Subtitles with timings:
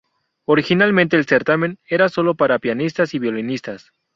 [0.45, 3.93] Originalmente el certamen era sólo para pianistas y violinistas.